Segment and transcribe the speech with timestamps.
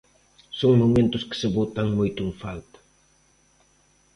[0.59, 2.79] Son momentos que se botan moito en falta.